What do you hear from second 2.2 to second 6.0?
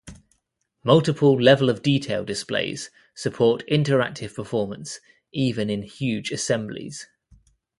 displays support interactive performance even in